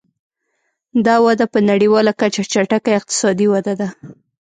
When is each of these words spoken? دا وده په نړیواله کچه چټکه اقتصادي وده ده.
دا 1.05 1.15
وده 1.25 1.45
په 1.53 1.59
نړیواله 1.69 2.11
کچه 2.19 2.41
چټکه 2.51 2.91
اقتصادي 2.99 3.47
وده 3.53 3.73
ده. 3.79 3.87